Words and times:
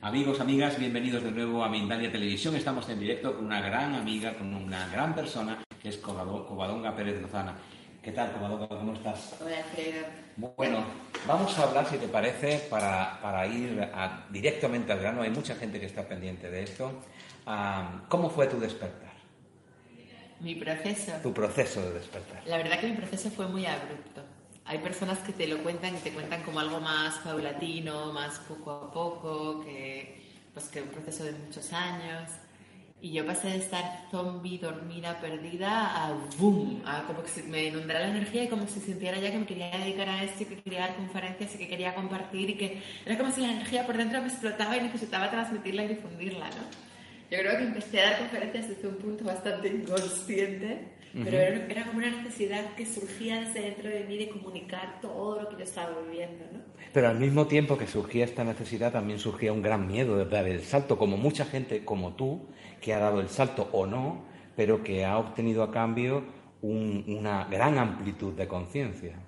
Amigos, 0.00 0.38
amigas, 0.38 0.78
bienvenidos 0.78 1.24
de 1.24 1.32
nuevo 1.32 1.64
a 1.64 1.68
Mindalia 1.68 2.12
Televisión. 2.12 2.54
Estamos 2.54 2.88
en 2.88 3.00
directo 3.00 3.34
con 3.34 3.46
una 3.46 3.60
gran 3.60 3.96
amiga, 3.96 4.32
con 4.34 4.54
una 4.54 4.86
gran 4.90 5.12
persona, 5.12 5.64
que 5.82 5.88
es 5.88 5.96
Covadonga 5.96 6.94
Pérez 6.94 7.20
Lozana. 7.20 7.56
¿Qué 8.00 8.12
tal, 8.12 8.30
Covadonga? 8.30 8.68
¿Cómo 8.68 8.92
estás? 8.92 9.34
Hola, 9.44 9.56
Alfredo. 9.56 10.06
Bueno, 10.36 10.84
vamos 11.26 11.58
a 11.58 11.64
hablar, 11.64 11.84
si 11.86 11.98
te 11.98 12.06
parece, 12.06 12.68
para, 12.70 13.44
ir 13.48 13.90
directamente 14.30 14.92
al 14.92 15.00
grano. 15.00 15.22
Hay 15.22 15.30
mucha 15.30 15.56
gente 15.56 15.80
que 15.80 15.86
está 15.86 16.06
pendiente 16.06 16.48
de 16.48 16.62
esto. 16.62 16.92
¿Cómo 18.08 18.30
fue 18.30 18.46
tu 18.46 18.60
despertar? 18.60 19.14
Mi 20.38 20.54
proceso. 20.54 21.12
Tu 21.24 21.34
proceso 21.34 21.82
de 21.82 21.94
despertar. 21.94 22.44
La 22.46 22.58
verdad 22.58 22.78
que 22.78 22.86
mi 22.86 22.96
proceso 22.96 23.30
fue 23.30 23.48
muy 23.48 23.66
abrupto. 23.66 24.17
Hay 24.68 24.78
personas 24.78 25.18
que 25.20 25.32
te 25.32 25.46
lo 25.46 25.62
cuentan 25.62 25.96
y 25.96 25.98
te 26.00 26.12
cuentan 26.12 26.42
como 26.42 26.60
algo 26.60 26.78
más 26.78 27.14
paulatino, 27.20 28.12
más 28.12 28.38
poco 28.40 28.70
a 28.70 28.92
poco, 28.92 29.64
que, 29.64 30.20
pues, 30.52 30.66
que 30.66 30.82
un 30.82 30.88
proceso 30.88 31.24
de 31.24 31.32
muchos 31.32 31.72
años. 31.72 32.28
Y 33.00 33.12
yo 33.12 33.24
pasé 33.24 33.48
de 33.48 33.56
estar 33.56 34.06
zombie, 34.10 34.58
dormida, 34.58 35.20
perdida, 35.20 36.04
a 36.04 36.12
boom, 36.36 36.82
a 36.84 37.04
como 37.04 37.22
que 37.22 37.42
me 37.44 37.66
inundara 37.66 38.00
la 38.00 38.08
energía 38.08 38.44
y 38.44 38.48
como 38.48 38.66
si 38.66 38.80
sintiera 38.80 39.18
ya 39.18 39.30
que 39.30 39.38
me 39.38 39.46
quería 39.46 39.70
dedicar 39.70 40.08
a 40.08 40.22
esto 40.22 40.42
y 40.42 40.46
que 40.46 40.60
quería 40.60 40.80
dar 40.80 40.96
conferencias 40.96 41.54
y 41.54 41.58
que 41.58 41.68
quería 41.68 41.94
compartir 41.94 42.50
y 42.50 42.54
que 42.58 42.82
era 43.06 43.16
como 43.16 43.32
si 43.32 43.40
la 43.40 43.52
energía 43.52 43.86
por 43.86 43.96
dentro 43.96 44.20
me 44.20 44.28
explotaba 44.28 44.76
y 44.76 44.82
necesitaba 44.82 45.30
transmitirla 45.30 45.84
y 45.84 45.88
difundirla, 45.88 46.50
¿no? 46.50 46.87
Yo 47.30 47.38
creo 47.38 47.58
que 47.58 47.64
empecé 47.64 48.00
a 48.00 48.10
dar 48.10 48.18
conferencias 48.20 48.68
desde 48.68 48.88
un 48.88 48.96
punto 48.96 49.24
bastante 49.24 49.68
inconsciente, 49.68 50.88
pero 51.12 51.36
era, 51.36 51.84
como 51.84 51.98
una 51.98 52.10
necesidad 52.10 52.74
que 52.74 52.86
surgía 52.86 53.40
desde 53.40 53.62
dentro 53.62 53.90
de 53.90 54.04
mí 54.04 54.16
de 54.16 54.30
comunicar 54.30 55.00
todo 55.02 55.42
lo 55.42 55.48
que 55.48 55.56
yo 55.56 55.64
estaba 55.64 55.90
viviendo, 56.00 56.44
¿no? 56.52 56.60
Pero 56.92 57.08
al 57.08 57.18
mismo 57.18 57.46
tiempo 57.46 57.76
que 57.76 57.86
surgía 57.86 58.24
esta 58.24 58.44
necesidad, 58.44 58.92
también 58.92 59.18
surgía 59.18 59.52
un 59.52 59.60
gran 59.60 59.86
miedo 59.86 60.16
de 60.16 60.24
dar 60.24 60.46
el 60.46 60.62
salto, 60.62 60.96
como 60.96 61.18
mucha 61.18 61.44
gente 61.44 61.84
como 61.84 62.14
tú, 62.14 62.48
que 62.80 62.94
ha 62.94 62.98
dado 62.98 63.20
el 63.20 63.28
salto 63.28 63.68
o 63.72 63.86
no, 63.86 64.24
pero 64.56 64.82
que 64.82 65.04
ha 65.04 65.18
obtenido 65.18 65.62
a 65.62 65.70
cambio 65.70 66.24
una 66.62 67.44
gran 67.44 67.78
amplitud 67.78 68.32
de 68.32 68.48
conciencia 68.48 69.27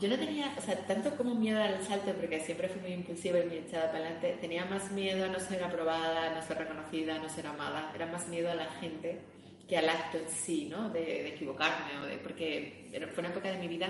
yo 0.00 0.08
no 0.08 0.16
tenía, 0.16 0.52
o 0.56 0.60
sea, 0.60 0.76
tanto 0.86 1.16
como 1.16 1.34
miedo 1.34 1.62
al 1.62 1.80
salto, 1.84 2.12
porque 2.12 2.40
siempre 2.40 2.68
fui 2.68 2.80
muy 2.80 2.92
impulsiva 2.92 3.38
y 3.38 3.46
muy 3.46 3.56
echada 3.58 3.92
para 3.92 4.04
adelante, 4.04 4.38
tenía 4.40 4.64
más 4.64 4.90
miedo 4.90 5.24
a 5.24 5.28
no 5.28 5.38
ser 5.38 5.62
aprobada, 5.62 6.30
a 6.30 6.34
no 6.34 6.42
ser 6.42 6.58
reconocida, 6.58 7.16
a 7.16 7.18
no 7.18 7.28
ser 7.28 7.46
amada, 7.46 7.92
era 7.94 8.06
más 8.06 8.26
miedo 8.28 8.50
a 8.50 8.54
la 8.54 8.66
gente 8.80 9.20
que 9.68 9.78
al 9.78 9.88
acto 9.88 10.18
en 10.18 10.28
sí, 10.28 10.66
¿no? 10.70 10.90
De, 10.90 11.28
equivocarme, 11.28 11.98
o 12.02 12.06
de, 12.06 12.18
porque 12.18 12.90
fue 13.14 13.20
una 13.20 13.30
época 13.30 13.50
de 13.50 13.58
mi 13.58 13.68
vida 13.68 13.88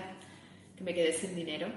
que 0.76 0.84
me 0.84 0.94
quedé 0.94 1.12
sin 1.12 1.34
dinero, 1.34 1.68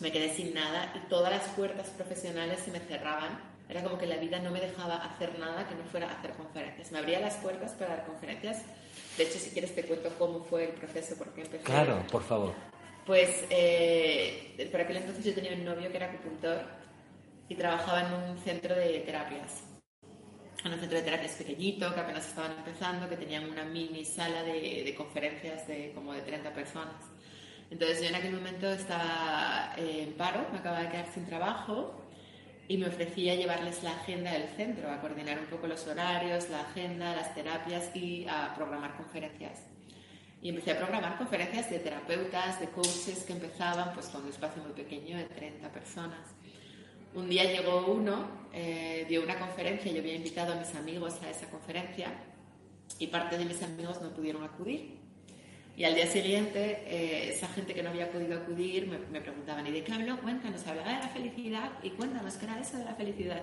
me 0.00 0.12
quedé 0.12 0.32
sin 0.34 0.54
nada 0.54 0.92
y 0.94 1.08
todas 1.08 1.30
las 1.30 1.48
puertas 1.48 1.88
profesionales 1.90 2.60
se 2.60 2.70
me 2.70 2.80
cerraban. 2.80 3.56
Era 3.68 3.82
como 3.82 3.98
que 3.98 4.06
la 4.06 4.16
vida 4.16 4.38
no 4.38 4.50
me 4.50 4.60
dejaba 4.60 4.96
hacer 4.96 5.38
nada 5.38 5.68
que 5.68 5.74
no 5.74 5.84
fuera 5.84 6.10
hacer 6.10 6.32
conferencias. 6.32 6.90
Me 6.90 6.98
abría 6.98 7.20
las 7.20 7.34
puertas 7.36 7.72
para 7.72 7.96
dar 7.96 8.06
conferencias. 8.06 8.62
De 9.18 9.24
hecho, 9.24 9.38
si 9.38 9.50
quieres 9.50 9.74
te 9.74 9.84
cuento 9.84 10.10
cómo 10.18 10.42
fue 10.44 10.64
el 10.64 10.70
proceso, 10.70 11.16
por 11.16 11.34
qué 11.34 11.42
empecé. 11.42 11.64
Claro, 11.64 12.02
por 12.10 12.22
favor. 12.22 12.54
Pues 13.08 13.42
eh, 13.48 14.68
por 14.70 14.82
aquel 14.82 14.98
entonces 14.98 15.24
yo 15.24 15.32
tenía 15.32 15.54
un 15.54 15.64
novio 15.64 15.90
que 15.90 15.96
era 15.96 16.10
acupuntor 16.10 16.60
y 17.48 17.54
trabajaba 17.54 18.02
en 18.02 18.12
un 18.12 18.38
centro 18.38 18.74
de 18.74 19.00
terapias. 19.00 19.64
En 20.62 20.74
un 20.74 20.78
centro 20.78 20.98
de 20.98 21.04
terapias 21.04 21.32
pequeñito, 21.32 21.94
que 21.94 22.00
apenas 22.00 22.28
estaban 22.28 22.58
empezando, 22.58 23.08
que 23.08 23.16
tenían 23.16 23.48
una 23.48 23.64
mini 23.64 24.04
sala 24.04 24.42
de, 24.42 24.94
conferencias 24.94 25.66
de 25.66 25.92
como 25.94 26.12
de 26.12 26.20
30 26.20 26.52
personas. 26.52 27.02
Entonces 27.70 28.02
yo 28.02 28.08
en 28.10 28.14
aquel 28.14 28.34
momento 28.34 28.70
estaba 28.70 29.72
en 29.78 30.12
paro, 30.12 30.46
me 30.52 30.58
acababa 30.58 30.82
de 30.82 30.90
quedar 30.90 31.10
sin 31.10 31.24
trabajo 31.24 32.04
y 32.68 32.76
me 32.76 32.88
ofrecía 32.88 33.36
llevarles 33.36 33.82
la 33.82 33.92
agenda 33.92 34.32
del 34.32 34.48
centro, 34.48 34.90
a 34.90 35.00
coordinar 35.00 35.38
un 35.38 35.46
poco 35.46 35.66
los 35.66 35.86
horarios, 35.86 36.50
la 36.50 36.60
agenda, 36.60 37.16
las 37.16 37.34
terapias 37.34 37.96
y 37.96 38.26
a 38.28 38.52
programar 38.54 38.98
conferencias 38.98 39.62
y 40.40 40.50
empecé 40.50 40.72
a 40.72 40.78
programar 40.78 41.18
conferencias 41.18 41.68
de 41.68 41.80
terapeutas, 41.80 42.60
de 42.60 42.68
coaches 42.68 43.24
que 43.26 43.32
empezaban 43.32 43.92
pues 43.92 44.06
con 44.06 44.22
un 44.22 44.28
espacio 44.28 44.62
muy 44.62 44.72
pequeño 44.72 45.16
de 45.16 45.24
30 45.24 45.70
personas. 45.72 46.20
Un 47.14 47.28
día 47.28 47.44
llegó 47.44 47.86
uno, 47.86 48.46
eh, 48.52 49.04
dio 49.08 49.22
una 49.22 49.38
conferencia, 49.38 49.90
yo 49.90 49.98
había 49.98 50.14
invitado 50.14 50.52
a 50.52 50.56
mis 50.56 50.74
amigos 50.74 51.14
a 51.22 51.30
esa 51.30 51.48
conferencia 51.50 52.12
y 52.98 53.08
parte 53.08 53.36
de 53.36 53.44
mis 53.46 53.62
amigos 53.62 54.00
no 54.00 54.10
pudieron 54.10 54.44
acudir. 54.44 54.98
Y 55.76 55.84
al 55.84 55.94
día 55.94 56.06
siguiente, 56.06 56.82
eh, 56.86 57.30
esa 57.30 57.48
gente 57.48 57.72
que 57.72 57.82
no 57.82 57.90
había 57.90 58.10
podido 58.10 58.36
acudir 58.36 58.86
me, 58.86 58.98
me 58.98 59.20
preguntaban, 59.20 59.66
¿y 59.66 59.70
de 59.70 59.82
qué 59.84 59.92
habló? 59.92 60.20
Cuéntanos, 60.20 60.66
hablaba 60.66 60.92
de 60.92 60.98
la 61.00 61.08
felicidad 61.08 61.70
y 61.82 61.90
cuéntanos, 61.90 62.34
¿qué 62.34 62.44
era 62.46 62.60
eso 62.60 62.78
de 62.78 62.84
la 62.84 62.94
felicidad? 62.94 63.42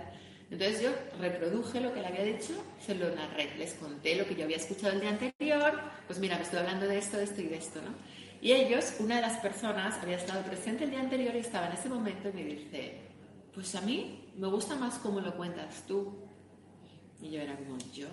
Entonces 0.52 0.82
yo 0.82 0.90
reproduje 1.20 1.82
lo 1.82 1.94
que 1.94 2.02
le 2.02 2.08
había 2.08 2.24
dicho, 2.24 2.54
se 2.80 2.96
lo 2.96 3.14
narré, 3.16 3.56
les 3.58 3.74
conté 3.74 4.16
lo 4.16 4.26
que 4.26 4.36
yo 4.36 4.44
había 4.44 4.58
escuchado 4.58 4.94
el 4.94 5.02
día 5.02 5.10
anterior, 5.10 5.74
pues 6.06 6.20
mira, 6.20 6.38
me 6.38 6.44
estoy 6.44 6.60
hablando 6.60 6.88
de 6.88 6.98
esto, 6.98 7.18
de 7.18 7.24
esto 7.24 7.42
y 7.42 7.48
de 7.48 7.58
esto, 7.58 7.82
¿no? 7.82 7.92
Y 8.42 8.52
ellos, 8.52 8.94
una 9.00 9.16
de 9.16 9.22
las 9.22 9.40
personas, 9.40 9.98
había 10.04 10.18
estado 10.18 10.44
presente 10.44 10.84
el 10.84 10.92
día 10.92 11.00
anterior 11.00 11.36
y 11.36 11.40
estaba 11.40 11.68
en 11.68 11.74
ese 11.74 11.90
momento 11.90 12.30
y 12.30 12.34
me 12.34 12.44
dice, 12.44 13.00
pues 13.56 13.74
a 13.74 13.82
mí 13.82 14.32
me 14.38 14.48
gusta 14.48 14.76
más 14.76 15.00
cómo 15.00 15.20
lo 15.20 15.36
cuentas 15.36 15.84
tú. 15.88 16.14
Y 17.22 17.32
yo 17.32 17.42
era 17.42 17.56
como, 17.56 17.78
¿yo? 17.92 18.08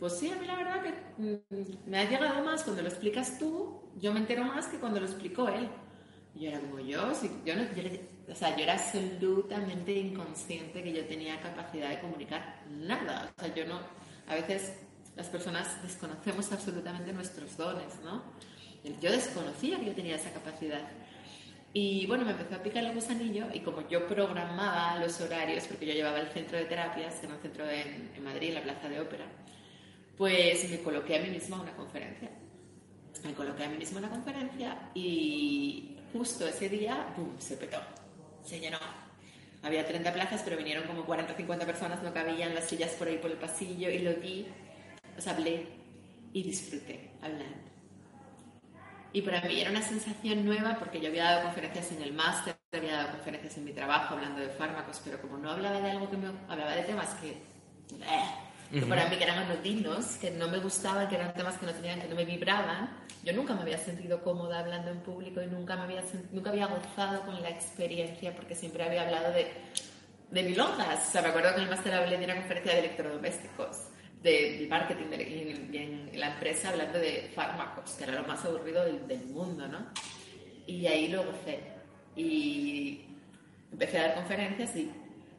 Pues 0.00 0.18
sí, 0.18 0.30
a 0.30 0.36
mí 0.36 0.46
la 0.46 0.56
verdad 0.56 0.82
que 0.82 1.22
mm, 1.22 1.90
me 1.90 1.98
ha 1.98 2.08
llegado 2.08 2.42
más 2.42 2.64
cuando 2.64 2.82
lo 2.82 2.88
explicas 2.88 3.38
tú, 3.38 3.82
yo 3.96 4.12
me 4.12 4.20
entero 4.20 4.44
más 4.44 4.66
que 4.66 4.78
cuando 4.78 4.98
lo 4.98 5.06
explicó 5.06 5.48
él. 5.48 5.68
Yo 6.34 6.48
era 6.48 6.60
como, 6.60 6.78
yo, 6.80 7.14
si, 7.14 7.30
yo, 7.44 7.56
no, 7.56 7.62
yo 7.74 7.82
o 8.30 8.34
sea, 8.34 8.56
yo 8.56 8.62
era 8.62 8.74
absolutamente 8.74 9.92
inconsciente 9.92 10.82
que 10.82 10.92
yo 10.92 11.04
tenía 11.06 11.40
capacidad 11.40 11.90
de 11.90 12.00
comunicar 12.00 12.62
nada. 12.70 13.32
O 13.36 13.40
sea, 13.40 13.54
yo 13.54 13.66
no, 13.66 13.80
a 14.28 14.34
veces 14.34 14.74
las 15.16 15.28
personas 15.28 15.82
desconocemos 15.82 16.52
absolutamente 16.52 17.12
nuestros 17.12 17.56
dones, 17.56 17.98
¿no? 18.04 18.22
Yo 19.00 19.10
desconocía 19.10 19.78
que 19.80 19.86
yo 19.86 19.92
tenía 19.92 20.16
esa 20.16 20.30
capacidad. 20.32 20.88
Y 21.72 22.06
bueno, 22.06 22.24
me 22.24 22.32
empezó 22.32 22.54
a 22.54 22.62
picar 22.62 22.84
el 22.84 22.94
gusanillo 22.94 23.46
y 23.52 23.60
como 23.60 23.88
yo 23.88 24.06
programaba 24.06 24.98
los 24.98 25.20
horarios, 25.20 25.64
porque 25.66 25.86
yo 25.86 25.92
llevaba 25.92 26.18
el 26.20 26.28
centro 26.28 26.56
de 26.58 26.64
terapias, 26.64 27.22
en 27.22 27.32
un 27.32 27.38
centro 27.38 27.68
en, 27.68 28.10
en 28.16 28.24
Madrid, 28.24 28.48
en 28.48 28.54
la 28.54 28.62
Plaza 28.62 28.88
de 28.88 29.00
Ópera, 29.00 29.26
pues 30.16 30.68
me 30.70 30.80
coloqué 30.80 31.16
a 31.16 31.22
mí 31.22 31.30
misma 31.30 31.60
una 31.60 31.72
conferencia. 31.76 32.30
Me 33.24 33.34
coloqué 33.34 33.64
a 33.64 33.68
mí 33.68 33.76
misma 33.76 33.98
una 33.98 34.10
conferencia 34.10 34.90
y 34.94 35.96
justo 36.12 36.46
ese 36.46 36.68
día, 36.68 37.12
¡pum!, 37.16 37.38
se 37.38 37.56
petó 37.56 37.78
se 38.44 38.60
llenó. 38.60 38.78
Había 39.62 39.86
30 39.86 40.12
plazas, 40.12 40.42
pero 40.42 40.56
vinieron 40.56 40.84
como 40.84 41.04
40 41.04 41.32
o 41.32 41.36
50 41.36 41.66
personas, 41.66 42.02
no 42.02 42.12
cabían 42.12 42.54
las 42.54 42.64
sillas 42.64 42.90
por 42.92 43.08
ahí 43.08 43.18
por 43.18 43.30
el 43.30 43.36
pasillo 43.36 43.90
y 43.90 43.98
lo 43.98 44.14
di, 44.14 44.46
os 45.16 45.26
hablé 45.26 45.66
y 46.32 46.42
disfruté 46.42 47.10
hablando. 47.20 47.70
Y 49.12 49.22
para 49.22 49.40
mí 49.42 49.60
era 49.60 49.70
una 49.70 49.82
sensación 49.82 50.44
nueva 50.44 50.76
porque 50.78 51.00
yo 51.00 51.08
había 51.08 51.24
dado 51.24 51.42
conferencias 51.42 51.92
en 51.92 52.02
el 52.02 52.12
máster, 52.12 52.56
había 52.72 52.96
dado 52.96 53.10
conferencias 53.10 53.56
en 53.58 53.64
mi 53.64 53.72
trabajo 53.72 54.14
hablando 54.14 54.40
de 54.40 54.48
fármacos, 54.48 55.00
pero 55.04 55.20
como 55.20 55.36
no 55.36 55.50
hablaba 55.50 55.80
de 55.80 55.90
algo 55.90 56.08
que 56.08 56.16
me 56.16 56.28
hablaba 56.48 56.72
de 56.72 56.82
temas 56.82 57.08
que, 57.16 57.30
eh, 57.30 58.30
que 58.70 58.82
para 58.82 59.08
mí 59.08 59.16
eran 59.20 59.38
anodinos, 59.38 60.16
que 60.20 60.30
no 60.30 60.48
me 60.48 60.58
gustaban, 60.58 61.08
que 61.08 61.16
eran 61.16 61.34
temas 61.34 61.58
que 61.58 61.66
no 61.66 61.72
tenían, 61.72 62.00
que 62.00 62.08
no 62.08 62.14
me 62.14 62.24
vibraban, 62.24 62.90
yo 63.24 63.32
nunca 63.32 63.54
me 63.54 63.62
había 63.62 63.78
sentido 63.78 64.22
cómoda 64.22 64.60
hablando 64.60 64.90
en 64.90 65.00
público 65.00 65.42
y 65.42 65.46
nunca, 65.46 65.76
me 65.76 65.82
había, 65.82 66.02
nunca 66.32 66.50
había 66.50 66.66
gozado 66.66 67.22
con 67.22 67.42
la 67.42 67.50
experiencia 67.50 68.34
porque 68.34 68.54
siempre 68.54 68.84
había 68.84 69.02
hablado 69.02 69.32
de, 69.32 69.48
de 70.30 70.42
milongas. 70.42 71.08
O 71.08 71.12
sea, 71.12 71.22
me 71.22 71.28
acuerdo 71.28 71.50
que 71.50 71.56
en 71.56 71.62
el 71.64 71.70
máster 71.70 71.94
hablé 71.94 72.16
de 72.16 72.24
una 72.24 72.36
conferencia 72.36 72.72
de 72.72 72.78
electrodomésticos, 72.78 73.88
de, 74.22 74.66
marketing 74.70 75.06
de, 75.10 75.82
en, 75.82 76.20
la 76.20 76.34
empresa 76.34 76.70
hablando 76.70 76.98
de 76.98 77.30
fármacos, 77.34 77.92
que 77.92 78.04
era 78.04 78.14
lo 78.14 78.26
más 78.26 78.44
aburrido 78.44 78.84
del, 78.84 79.06
del 79.06 79.26
mundo, 79.26 79.66
¿no? 79.66 79.86
Y 80.66 80.86
ahí 80.86 81.08
lo 81.08 81.24
gocé. 81.24 81.60
Y 82.16 83.04
empecé 83.72 83.98
a 83.98 84.02
dar 84.02 84.14
conferencias 84.14 84.76
y 84.76 84.90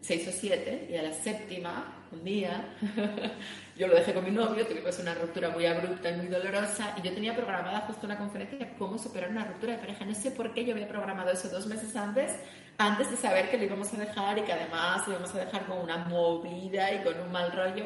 seis 0.01 0.27
o 0.27 0.31
siete, 0.31 0.87
y 0.91 0.95
a 0.95 1.03
la 1.03 1.13
séptima, 1.13 2.05
un 2.11 2.23
día, 2.23 2.75
yo 3.77 3.87
lo 3.87 3.95
dejé 3.95 4.13
con 4.13 4.25
mi 4.25 4.31
novio, 4.31 4.65
tuvimos 4.67 4.97
una 4.99 5.13
ruptura 5.13 5.49
muy 5.49 5.65
abrupta 5.65 6.09
y 6.09 6.17
muy 6.17 6.27
dolorosa, 6.27 6.95
y 6.97 7.07
yo 7.07 7.13
tenía 7.13 7.35
programada 7.35 7.81
justo 7.81 8.07
una 8.07 8.17
conferencia 8.17 8.57
de 8.57 8.73
cómo 8.77 8.97
superar 8.97 9.29
una 9.29 9.45
ruptura 9.45 9.73
de 9.73 9.79
pareja. 9.79 10.03
No 10.03 10.15
sé 10.15 10.31
por 10.31 10.53
qué 10.53 10.65
yo 10.65 10.73
había 10.73 10.87
programado 10.87 11.31
eso 11.31 11.49
dos 11.49 11.67
meses 11.67 11.95
antes, 11.95 12.31
antes 12.77 13.11
de 13.11 13.17
saber 13.17 13.49
que 13.49 13.57
lo 13.57 13.65
íbamos 13.65 13.93
a 13.93 13.97
dejar 13.97 14.39
y 14.39 14.41
que 14.41 14.51
además 14.51 15.07
lo 15.07 15.13
íbamos 15.13 15.33
a 15.35 15.45
dejar 15.45 15.65
con 15.67 15.77
una 15.79 15.97
movida 15.99 16.91
y 16.93 17.03
con 17.03 17.19
un 17.19 17.31
mal 17.31 17.51
rollo. 17.51 17.85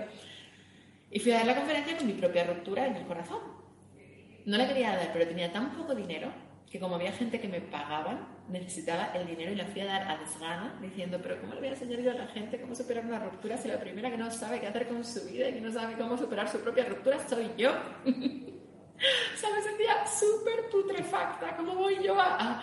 Y 1.11 1.19
fui 1.19 1.33
a 1.33 1.37
dar 1.37 1.47
la 1.47 1.55
conferencia 1.55 1.97
con 1.97 2.07
mi 2.07 2.13
propia 2.13 2.45
ruptura 2.45 2.87
en 2.87 2.95
el 2.95 3.05
corazón. 3.05 3.39
No 4.45 4.57
la 4.57 4.67
quería 4.67 4.95
dar, 4.95 5.11
pero 5.11 5.27
tenía 5.27 5.51
tan 5.51 5.75
poco 5.75 5.93
dinero 5.93 6.31
que 6.75 6.81
como 6.81 6.95
había 6.95 7.13
gente 7.13 7.39
que 7.39 7.47
me 7.47 7.61
pagaban, 7.61 8.27
necesitaba 8.49 9.05
el 9.13 9.25
dinero 9.25 9.53
y 9.53 9.55
la 9.55 9.65
fui 9.65 9.79
a 9.79 9.85
dar 9.85 10.11
a 10.11 10.17
desgana, 10.17 10.77
diciendo, 10.81 11.17
pero 11.23 11.39
¿cómo 11.39 11.53
le 11.53 11.61
voy 11.61 11.69
a 11.69 11.71
enseñar 11.71 12.01
yo 12.01 12.11
a 12.11 12.15
la 12.15 12.27
gente 12.27 12.59
cómo 12.59 12.75
superar 12.75 13.05
una 13.05 13.17
ruptura 13.17 13.55
si 13.55 13.69
la 13.69 13.79
primera 13.79 14.11
que 14.11 14.17
no 14.17 14.29
sabe 14.29 14.59
qué 14.59 14.67
hacer 14.67 14.89
con 14.89 15.05
su 15.05 15.21
vida 15.21 15.47
y 15.47 15.53
que 15.53 15.61
no 15.61 15.71
sabe 15.71 15.93
cómo 15.93 16.17
superar 16.17 16.49
su 16.49 16.59
propia 16.59 16.83
ruptura 16.83 17.17
soy 17.29 17.49
yo? 17.57 17.71
o 18.05 19.37
sea, 19.37 19.51
me 19.55 19.61
sentía 19.61 20.05
súper 20.05 20.69
putrefacta, 20.69 21.55
¿cómo 21.55 21.75
voy 21.75 22.03
yo 22.03 22.19
a, 22.19 22.61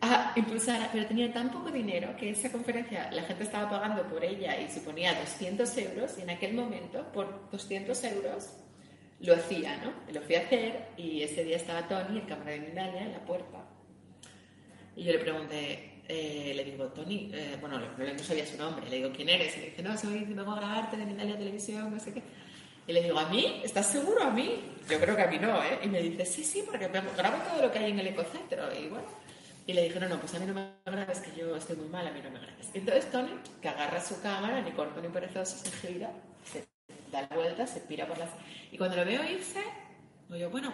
a 0.00 0.32
impulsar, 0.34 0.90
pero 0.92 1.06
tenía 1.06 1.32
tan 1.32 1.52
poco 1.52 1.70
dinero 1.70 2.16
que 2.16 2.30
esa 2.30 2.50
conferencia 2.50 3.12
la 3.12 3.22
gente 3.22 3.44
estaba 3.44 3.70
pagando 3.70 4.02
por 4.08 4.24
ella 4.24 4.60
y 4.60 4.68
suponía 4.68 5.14
200 5.14 5.78
euros 5.78 6.18
y 6.18 6.22
en 6.22 6.30
aquel 6.30 6.52
momento 6.52 7.12
por 7.12 7.48
200 7.52 8.02
euros 8.02 8.56
lo 9.20 9.34
hacía, 9.34 9.76
¿no? 9.78 9.92
Lo 10.12 10.20
fui 10.22 10.34
a 10.34 10.40
hacer 10.40 10.88
y 10.96 11.22
ese 11.22 11.44
día 11.44 11.56
estaba 11.56 11.88
Tony, 11.88 12.18
el 12.18 12.26
cámara 12.26 12.52
de 12.52 12.60
Mindalia, 12.60 13.02
en 13.02 13.12
la 13.12 13.24
puerta. 13.24 13.64
Y 14.94 15.04
yo 15.04 15.12
le 15.12 15.18
pregunté, 15.18 16.02
eh, 16.08 16.52
le 16.54 16.64
digo, 16.64 16.86
Tony, 16.86 17.30
eh, 17.32 17.56
bueno, 17.60 17.78
no, 17.78 17.86
no, 17.98 18.18
sabía 18.18 18.46
su 18.46 18.56
nombre, 18.56 18.88
le 18.88 18.96
digo, 18.96 19.10
¿quién 19.14 19.28
eres? 19.28 19.56
Y 19.56 19.60
le 19.60 19.66
dice, 19.70 19.82
no, 19.82 19.96
soy, 19.96 20.24
vengo 20.24 20.52
a 20.52 20.56
grabarte 20.56 20.96
de 20.96 21.04
Mindalia 21.04 21.36
Televisión, 21.36 21.92
no 21.92 22.00
sé 22.00 22.12
qué. 22.12 22.22
Y 22.86 22.92
le 22.92 23.02
digo, 23.02 23.18
¿a 23.18 23.28
mí? 23.28 23.60
¿Estás 23.64 23.86
seguro 23.86 24.22
a 24.22 24.30
mí? 24.30 24.60
Yo 24.88 25.00
creo 25.00 25.16
que 25.16 25.22
a 25.22 25.26
mí 25.26 25.38
no, 25.38 25.62
¿eh? 25.62 25.80
Y 25.82 25.88
me 25.88 26.00
dice, 26.00 26.24
sí, 26.24 26.44
sí, 26.44 26.62
porque 26.64 26.86
grabo 26.88 27.38
todo 27.50 27.62
lo 27.62 27.72
que 27.72 27.80
hay 27.80 27.90
en 27.90 27.98
el 27.98 28.06
ecocentro. 28.08 28.68
Y 28.78 28.88
bueno, 28.88 29.06
y 29.66 29.72
le 29.72 29.82
dije, 29.82 29.98
no, 29.98 30.08
no, 30.08 30.20
pues 30.20 30.32
a 30.34 30.38
mí 30.38 30.46
no 30.46 30.54
me 30.54 30.70
grabes, 30.84 31.18
que 31.18 31.36
yo 31.36 31.56
estoy 31.56 31.76
muy 31.76 31.88
mal, 31.88 32.06
a 32.06 32.12
mí 32.12 32.20
no 32.22 32.30
me 32.30 32.38
grabes. 32.38 32.68
Entonces 32.72 33.10
Tony, 33.10 33.32
que 33.60 33.68
agarra 33.68 34.00
su 34.00 34.20
cámara, 34.20 34.60
ni 34.62 34.70
corto 34.70 35.00
ni 35.00 35.08
perezoso, 35.08 35.56
se 35.56 35.70
gira, 35.88 36.12
se 36.44 36.64
da 37.10 37.22
la 37.22 37.36
vuelta, 37.36 37.66
se 37.66 37.80
pira 37.80 38.06
por 38.06 38.18
las... 38.18 38.30
Y 38.70 38.78
cuando 38.78 38.96
lo 38.96 39.04
veo 39.04 39.22
irse, 39.24 39.62
digo 40.28 40.50
bueno, 40.50 40.72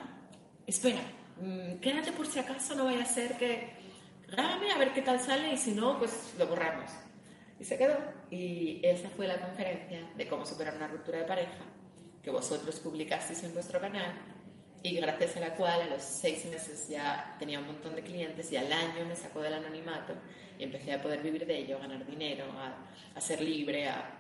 espera, 0.67 1.01
mm, 1.41 1.77
quédate 1.81 2.13
por 2.13 2.27
si 2.27 2.39
acaso, 2.39 2.75
no 2.75 2.85
vaya 2.85 3.03
a 3.03 3.07
ser 3.07 3.37
que... 3.37 3.83
Grábame 4.29 4.71
a 4.71 4.79
ver 4.79 4.95
qué 4.95 5.03
tal 5.03 5.21
sale 5.21 5.53
y 5.53 5.59
si 5.59 5.73
no, 5.73 5.99
pues 5.99 6.35
lo 6.39 6.47
borramos. 6.47 6.91
Y 7.61 7.65
se 7.65 7.77
quedó. 7.77 7.99
Y 8.31 8.81
esa 8.83 9.11
fue 9.11 9.29
la 9.29 9.39
conferencia 9.39 10.11
de 10.17 10.27
cómo 10.27 10.47
superar 10.47 10.75
una 10.75 10.89
ruptura 10.89 11.19
de 11.19 11.25
pareja 11.25 11.65
que 12.23 12.31
vosotros 12.31 12.81
publicasteis 12.81 13.43
en 13.43 13.53
vuestro 13.53 13.79
canal 13.79 14.15
y 14.83 14.97
gracias 14.97 15.37
a 15.37 15.41
la 15.41 15.55
cual 15.55 15.83
a 15.83 15.87
los 15.87 16.03
seis 16.03 16.45
meses 16.47 16.89
ya 16.89 17.37
tenía 17.39 17.61
un 17.61 17.67
montón 17.67 17.95
de 17.95 18.03
clientes 18.03 18.51
y 18.51 18.57
al 18.57 18.73
año 18.73 19.05
me 19.07 19.15
sacó 19.15 19.41
del 19.41 19.55
anonimato 19.55 20.15
y 20.59 20.65
empecé 20.65 20.93
a 20.93 21.01
poder 21.01 21.23
vivir 21.23 21.47
de 21.47 21.59
ello, 21.59 21.77
a 21.77 21.81
ganar 21.81 22.05
dinero, 22.05 22.47
a, 22.59 22.75
a 23.15 23.21
ser 23.21 23.41
libre, 23.41 23.89
a, 23.89 24.19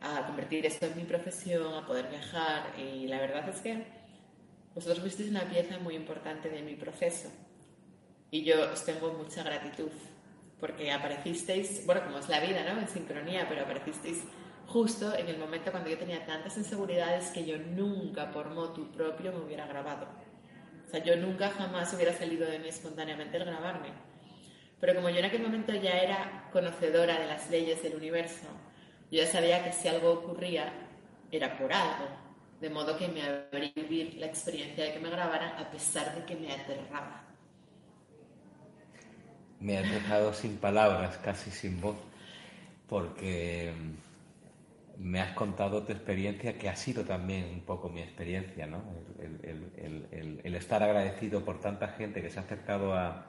a, 0.00 0.26
convertir 0.26 0.66
esto 0.66 0.86
en 0.86 0.96
mi 0.96 1.04
profesión, 1.04 1.74
a 1.74 1.86
poder 1.86 2.08
viajar 2.08 2.78
y 2.78 3.06
la 3.06 3.20
verdad 3.20 3.48
es 3.48 3.60
que 3.60 3.84
vosotros 4.74 5.00
fuisteis 5.00 5.30
una 5.30 5.42
pieza 5.42 5.78
muy 5.78 5.94
importante 5.94 6.48
de 6.48 6.62
mi 6.62 6.74
proceso 6.74 7.30
y 8.30 8.44
yo 8.44 8.70
os 8.72 8.84
tengo 8.84 9.12
mucha 9.12 9.42
gratitud 9.42 9.90
porque 10.60 10.92
aparecisteis, 10.92 11.84
bueno, 11.86 12.04
como 12.04 12.18
es 12.18 12.28
la 12.28 12.40
vida, 12.40 12.62
¿no? 12.62 12.78
En 12.78 12.86
sincronía, 12.86 13.46
pero 13.48 13.62
aparecisteis 13.62 14.22
justo 14.66 15.12
en 15.16 15.28
el 15.28 15.38
momento 15.38 15.70
cuando 15.70 15.90
yo 15.90 15.98
tenía 15.98 16.24
tantas 16.26 16.56
inseguridades 16.56 17.30
que 17.30 17.44
yo 17.44 17.58
nunca 17.58 18.30
por 18.30 18.50
motu 18.50 18.92
propio 18.92 19.32
me 19.32 19.40
hubiera 19.40 19.66
grabado. 19.66 20.06
O 20.86 20.90
sea, 20.90 21.02
yo 21.02 21.16
nunca 21.16 21.50
jamás 21.50 21.92
hubiera 21.94 22.12
salido 22.12 22.48
de 22.48 22.58
mí 22.58 22.68
espontáneamente 22.68 23.36
el 23.36 23.46
grabarme. 23.46 23.88
Pero 24.80 24.94
como 24.94 25.08
yo 25.10 25.18
en 25.18 25.24
aquel 25.24 25.42
momento 25.42 25.74
ya 25.74 25.98
era 25.98 26.48
conocedora 26.52 27.18
de 27.18 27.26
las 27.26 27.50
leyes 27.50 27.82
del 27.82 27.96
universo, 27.96 28.48
yo 29.10 29.22
ya 29.22 29.26
sabía 29.26 29.64
que 29.64 29.72
si 29.72 29.88
algo 29.88 30.12
ocurría 30.12 30.72
era 31.32 31.56
por 31.58 31.72
algo. 31.72 32.06
De 32.60 32.70
modo 32.70 32.96
que 32.96 33.08
me 33.08 33.22
abrí 33.22 33.72
vivir 33.74 34.14
la 34.18 34.26
experiencia 34.26 34.84
de 34.84 34.92
que 34.92 35.00
me 35.00 35.10
grabaran 35.10 35.58
a 35.58 35.70
pesar 35.70 36.14
de 36.14 36.24
que 36.24 36.36
me 36.36 36.52
aterraba. 36.52 37.24
Me 39.58 39.78
has 39.78 39.90
dejado 39.90 40.32
sin 40.32 40.58
palabras, 40.58 41.16
casi 41.18 41.50
sin 41.50 41.80
voz, 41.80 41.96
porque 42.86 43.72
me 44.98 45.20
has 45.20 45.32
contado 45.32 45.82
tu 45.82 45.92
experiencia, 45.92 46.58
que 46.58 46.68
ha 46.68 46.76
sido 46.76 47.04
también 47.04 47.46
un 47.46 47.60
poco 47.62 47.88
mi 47.88 48.02
experiencia, 48.02 48.66
¿no? 48.66 48.82
El, 49.18 50.54
estar 50.54 50.82
agradecido 50.82 51.44
por 51.44 51.60
tanta 51.60 51.88
gente 51.88 52.20
que 52.20 52.28
se 52.28 52.38
ha 52.38 52.42
acercado 52.42 52.94
a, 52.94 53.26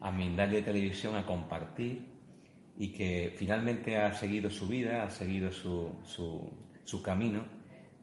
a 0.00 0.10
Mindalia 0.12 0.62
Televisión 0.62 1.16
a 1.16 1.24
compartir 1.24 2.15
y 2.78 2.88
que 2.88 3.34
finalmente 3.38 3.96
ha 3.96 4.12
seguido 4.14 4.50
su 4.50 4.68
vida, 4.68 5.04
ha 5.04 5.10
seguido 5.10 5.52
su, 5.52 5.90
su, 6.04 6.50
su 6.84 7.02
camino, 7.02 7.44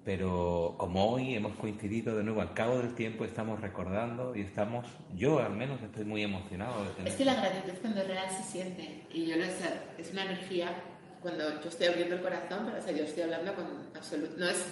pero 0.04 0.76
como 0.78 1.06
hoy 1.12 1.36
hemos 1.36 1.56
coincidido 1.56 2.18
de 2.18 2.24
nuevo 2.24 2.42
al 2.42 2.54
cabo 2.54 2.80
del 2.80 2.94
tiempo, 2.94 3.24
estamos 3.24 3.62
recordando 3.62 4.36
y 4.36 4.42
estamos, 4.42 4.86
yo 5.16 5.40
al 5.40 5.54
menos 5.54 5.82
estoy 5.82 6.06
muy 6.06 6.24
emocionado. 6.24 6.84
De 6.98 7.10
Es 7.10 7.16
que 7.16 7.26
la 7.26 7.36
gratitud 7.36 7.74
cuando 7.82 8.04
real 8.04 8.30
se 8.30 8.44
siente 8.44 9.06
y 9.14 9.26
yo 9.28 9.38
lo 9.38 9.46
sé, 9.46 9.70
es 9.98 10.12
una 10.12 10.26
energía 10.26 10.76
cuando 11.22 11.62
yo 11.62 11.70
estoy 11.70 11.88
abriendo 11.88 12.16
el 12.16 12.22
corazón, 12.22 12.68
o 12.68 12.82
sea, 12.82 12.92
yo 12.92 13.06
estoy 13.06 13.24
hablando 13.24 13.56
con 13.56 13.66
absoluto, 13.96 14.36
no 14.38 14.50
es, 14.50 14.66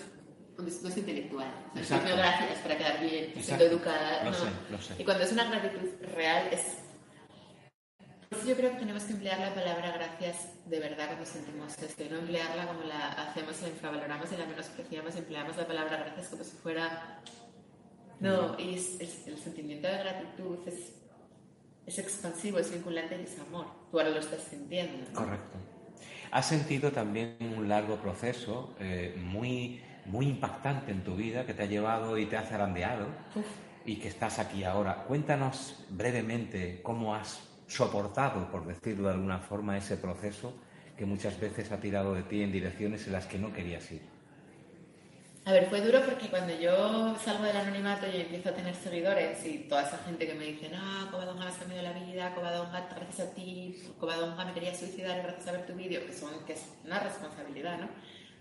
no 0.58 0.90
es 0.90 0.98
intelectual. 0.98 1.48
No 1.74 1.80
estoy 1.80 1.98
gracias 2.00 2.60
para 2.60 2.78
quedar 2.78 3.00
bien, 3.00 3.32
siendo 3.42 3.64
educada. 3.66 4.26
Lo 4.26 4.32
no. 4.32 4.38
sé, 4.38 4.46
lo 4.70 4.82
sé. 4.82 4.96
Y 5.00 5.06
cuando 5.06 5.24
es 5.24 5.32
una 5.32 5.50
gratitud 5.50 5.88
real, 6.14 6.50
es. 6.52 6.78
Yo 8.32 8.56
creo 8.56 8.72
que 8.72 8.78
tenemos 8.78 9.04
que 9.04 9.12
emplear 9.12 9.40
la 9.40 9.54
palabra 9.54 9.92
gracias 9.92 10.48
de 10.66 10.80
verdad 10.80 11.08
cuando 11.08 11.26
sentimos 11.26 11.78
esto, 11.78 12.04
y 12.06 12.10
no 12.10 12.18
emplearla 12.20 12.66
como 12.66 12.84
la 12.84 13.10
hacemos, 13.12 13.62
la 13.62 13.68
infravaloramos 13.68 14.32
y 14.32 14.38
la 14.38 14.46
menospreciamos, 14.46 15.16
empleamos 15.18 15.58
la 15.58 15.68
palabra 15.68 15.98
gracias 15.98 16.30
como 16.30 16.44
si 16.46 16.56
fuera. 16.56 17.20
No, 18.22 18.58
y 18.58 18.76
es, 18.76 19.28
el 19.28 19.38
sentimiento 19.38 19.88
de 19.88 19.98
gratitud 19.98 20.60
es, 20.66 20.94
es 21.86 22.00
expansivo, 22.00 22.60
es 22.60 22.72
vinculante 22.72 23.20
y 23.20 23.26
es 23.26 23.38
amor. 23.38 23.66
Tú 23.92 24.00
ahora 24.00 24.12
lo 24.12 24.20
estás 24.20 24.44
sintiendo. 24.44 25.12
Correcto. 25.14 25.58
Has 26.32 26.48
sentido 26.48 26.94
también 26.94 27.36
un 27.58 27.68
largo 27.68 27.98
proceso 27.98 28.76
eh, 28.80 29.14
muy, 29.18 29.82
muy 30.06 30.28
impactante 30.28 30.92
en 30.92 31.04
tu 31.04 31.18
vida 31.18 31.46
que 31.46 31.54
te 31.54 31.64
ha 31.64 31.68
llevado 31.68 32.18
y 32.18 32.26
te 32.28 32.38
ha 32.38 32.44
zarandeado 32.44 33.08
y 33.86 33.98
que 33.98 34.08
estás 34.08 34.40
aquí 34.40 34.64
ahora. 34.64 35.04
Cuéntanos 35.04 35.86
brevemente 35.90 36.80
cómo 36.82 37.14
has 37.14 37.51
soportado, 37.72 38.52
por 38.52 38.66
decirlo 38.66 39.08
de 39.08 39.14
alguna 39.14 39.40
forma, 39.40 39.78
ese 39.78 39.96
proceso 39.96 40.54
que 40.98 41.06
muchas 41.06 41.40
veces 41.40 41.72
ha 41.72 41.78
tirado 41.78 42.14
de 42.14 42.24
ti 42.24 42.42
en 42.44 42.52
direcciones 42.52 43.08
en 43.08 43.14
las 43.14 43.26
que 43.28 43.40
no 43.40 43.54
querías 43.54 43.90
ir. 43.92 44.02
A 45.46 45.54
ver, 45.54 45.68
fue 45.70 45.82
duro 45.82 46.02
porque 46.06 46.28
cuando 46.28 46.54
yo 46.60 47.16
salgo 47.18 47.46
del 47.46 47.58
anonimato 47.58 48.06
y 48.08 48.22
empiezo 48.22 48.50
a 48.50 48.52
tener 48.52 48.76
seguidores 48.76 49.44
y 49.46 49.60
toda 49.70 49.88
esa 49.88 49.98
gente 50.00 50.28
que 50.28 50.36
me 50.36 50.46
dice, 50.46 50.70
no, 50.70 51.10
Covadonga 51.10 51.46
me 51.46 51.50
has 51.50 51.58
cambiado 51.58 51.82
la 51.82 51.94
vida, 51.94 52.36
Covadonga 52.36 52.88
gracias 52.96 53.28
a 53.28 53.34
ti, 53.34 53.82
Covadonga 54.00 54.46
me 54.46 54.54
quería 54.54 54.76
suicidar 54.76 55.24
gracias 55.24 55.48
a 55.48 55.54
ver 55.54 55.66
tu 55.66 55.74
vídeo, 55.74 56.06
que, 56.06 56.14
son, 56.14 56.46
que 56.46 56.54
es 56.54 56.66
una 56.86 57.00
responsabilidad, 57.00 57.80
¿no? 57.80 57.88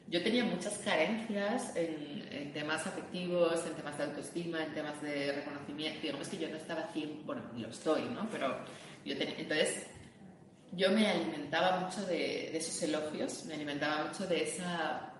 Yo 0.09 0.23
tenía 0.25 0.45
muchas 0.45 0.77
carencias 0.79 1.75
en, 1.77 2.53
temas 2.53 2.85
afectivos, 2.85 3.65
en 3.65 3.75
temas 3.75 3.97
de 3.97 4.05
autoestima, 4.05 4.65
en 4.65 4.75
temas 4.75 5.01
de 5.01 5.33
reconocimiento. 5.33 6.01
Digamos 6.03 6.29
que 6.29 6.37
yo 6.37 6.49
no 6.49 6.57
estaba 6.57 6.89
100, 6.93 7.25
bueno, 7.25 7.43
lo 7.57 7.69
estoy, 7.69 8.03
¿no? 8.13 8.29
Pero 8.29 8.57
yo 9.05 9.15
entonces 9.19 9.87
yo 10.73 10.91
me 10.91 11.09
alimentaba 11.09 11.81
mucho 11.81 12.03
de, 12.07 12.51
de 12.53 12.59
esos 12.59 12.83
elogios, 12.83 13.45
me 13.47 13.55
alimentaba 13.55 14.07
mucho 14.07 14.27
de 14.27 14.45
esa 14.45 15.11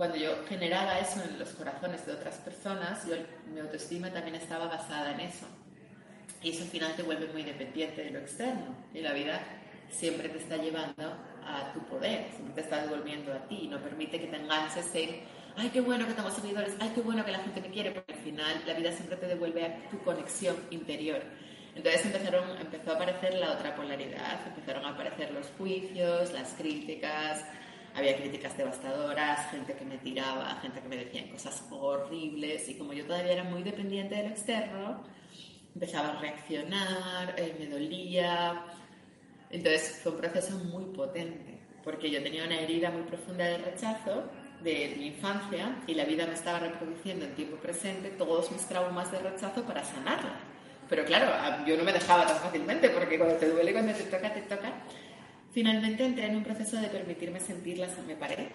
cuando 0.00 0.16
yo 0.16 0.30
generaba 0.48 0.98
eso 0.98 1.22
en 1.22 1.38
los 1.38 1.50
corazones 1.50 2.06
de 2.06 2.12
otras 2.12 2.36
personas, 2.36 3.06
yo, 3.06 3.16
mi 3.52 3.60
autoestima 3.60 4.10
también 4.10 4.34
estaba 4.34 4.66
basada 4.66 5.12
en 5.12 5.20
eso. 5.20 5.46
Y 6.42 6.52
eso 6.52 6.62
al 6.62 6.70
final 6.70 6.96
te 6.96 7.02
vuelve 7.02 7.26
muy 7.26 7.42
dependiente 7.42 8.04
de 8.04 8.10
lo 8.10 8.20
externo. 8.20 8.74
Y 8.94 9.02
la 9.02 9.12
vida 9.12 9.42
siempre 9.90 10.30
te 10.30 10.38
está 10.38 10.56
llevando 10.56 11.14
a 11.44 11.70
tu 11.74 11.80
poder, 11.80 12.30
siempre 12.30 12.54
te 12.54 12.60
está 12.62 12.80
devolviendo 12.80 13.30
a 13.30 13.46
ti. 13.46 13.68
No 13.68 13.78
permite 13.78 14.18
que 14.18 14.28
te 14.28 14.36
enganches 14.36 14.86
en, 14.94 15.20
ay, 15.56 15.68
qué 15.68 15.82
bueno 15.82 16.06
que 16.06 16.14
tengo 16.14 16.30
seguidores, 16.30 16.76
ay, 16.80 16.92
qué 16.94 17.02
bueno 17.02 17.22
que 17.22 17.32
la 17.32 17.40
gente 17.40 17.60
me 17.60 17.68
quiere, 17.68 17.90
porque 17.90 18.14
al 18.14 18.20
final 18.20 18.62
la 18.66 18.72
vida 18.72 18.92
siempre 18.92 19.18
te 19.18 19.26
devuelve 19.26 19.66
a 19.66 19.90
tu 19.90 19.98
conexión 19.98 20.56
interior. 20.70 21.22
Entonces 21.74 22.06
empezaron, 22.06 22.58
empezó 22.58 22.92
a 22.92 22.94
aparecer 22.94 23.34
la 23.34 23.52
otra 23.52 23.74
polaridad, 23.74 24.46
empezaron 24.46 24.84
a 24.84 24.90
aparecer 24.90 25.32
los 25.32 25.46
juicios, 25.56 26.32
las 26.32 26.54
críticas, 26.54 27.44
había 27.94 28.16
críticas 28.16 28.56
devastadoras, 28.56 29.50
gente 29.50 29.74
que 29.74 29.84
me 29.84 29.98
tiraba, 29.98 30.58
gente 30.62 30.80
que 30.80 30.88
me 30.88 30.96
decía 30.96 31.30
cosas 31.30 31.64
horribles 31.70 32.68
y 32.68 32.74
como 32.74 32.92
yo 32.92 33.04
todavía 33.04 33.32
era 33.32 33.44
muy 33.44 33.62
dependiente 33.62 34.14
del 34.14 34.26
externo, 34.26 35.02
empezaba 35.74 36.10
a 36.10 36.20
reaccionar, 36.20 37.34
eh, 37.36 37.54
me 37.58 37.66
dolía. 37.66 38.64
Entonces 39.50 40.00
fue 40.02 40.12
un 40.12 40.18
proceso 40.18 40.56
muy 40.58 40.84
potente 40.94 41.58
porque 41.82 42.10
yo 42.10 42.22
tenía 42.22 42.44
una 42.44 42.60
herida 42.60 42.90
muy 42.90 43.02
profunda 43.02 43.44
de 43.44 43.58
rechazo 43.58 44.30
de 44.62 44.94
mi 44.98 45.06
infancia 45.08 45.82
y 45.86 45.94
la 45.94 46.04
vida 46.04 46.26
me 46.26 46.34
estaba 46.34 46.58
reproduciendo 46.58 47.24
en 47.24 47.34
tiempo 47.34 47.56
presente 47.56 48.10
todos 48.10 48.52
mis 48.52 48.66
traumas 48.66 49.10
de 49.10 49.18
rechazo. 49.18 49.49
Pero 50.90 51.04
claro, 51.04 51.64
yo 51.64 51.76
no 51.76 51.84
me 51.84 51.92
dejaba 51.92 52.26
tan 52.26 52.36
fácilmente 52.38 52.90
porque 52.90 53.16
cuando 53.16 53.36
te 53.36 53.48
duele, 53.48 53.72
cuando 53.72 53.94
te 53.94 54.02
toca, 54.02 54.34
te 54.34 54.42
toca. 54.42 54.72
Finalmente 55.52 56.04
entré 56.04 56.26
en 56.26 56.36
un 56.36 56.44
proceso 56.44 56.76
de 56.76 56.88
permitirme 56.88 57.40
sentirlas, 57.40 57.96
me 58.06 58.16
paré 58.16 58.48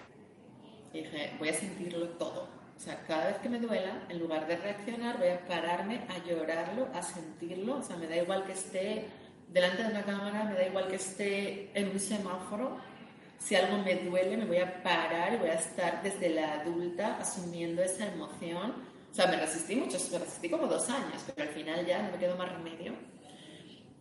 y 0.92 1.00
dije, 1.00 1.32
voy 1.38 1.48
a 1.48 1.54
sentirlo 1.54 2.08
todo. 2.10 2.48
O 2.76 2.78
sea, 2.78 3.02
cada 3.06 3.28
vez 3.28 3.38
que 3.38 3.48
me 3.48 3.58
duela, 3.58 4.02
en 4.08 4.18
lugar 4.18 4.46
de 4.46 4.56
reaccionar, 4.56 5.18
voy 5.18 5.28
a 5.28 5.40
pararme 5.46 6.02
a 6.08 6.26
llorarlo, 6.28 6.88
a 6.94 7.02
sentirlo. 7.02 7.78
O 7.78 7.82
sea, 7.82 7.96
me 7.96 8.06
da 8.06 8.16
igual 8.16 8.44
que 8.44 8.52
esté 8.52 9.06
delante 9.48 9.82
de 9.82 9.90
una 9.90 10.02
cámara, 10.04 10.44
me 10.44 10.54
da 10.54 10.66
igual 10.66 10.88
que 10.88 10.96
esté 10.96 11.70
en 11.74 11.88
un 11.88 11.98
semáforo. 11.98 12.78
Si 13.38 13.54
algo 13.54 13.78
me 13.78 13.94
duele, 13.94 14.36
me 14.36 14.44
voy 14.44 14.58
a 14.58 14.82
parar 14.82 15.34
y 15.34 15.36
voy 15.38 15.50
a 15.50 15.54
estar 15.54 16.02
desde 16.02 16.30
la 16.30 16.60
adulta 16.60 17.18
asumiendo 17.18 17.82
esa 17.82 18.06
emoción. 18.06 18.74
Sea, 19.16 19.28
me 19.28 19.36
resistí 19.38 19.74
mucho, 19.76 19.96
me 20.12 20.18
resistí 20.18 20.50
como 20.50 20.66
dos 20.66 20.90
años, 20.90 21.24
pero 21.34 21.48
al 21.48 21.54
final 21.54 21.86
ya 21.86 22.02
no 22.02 22.12
me 22.12 22.18
quedó 22.18 22.36
más 22.36 22.52
remedio. 22.52 22.92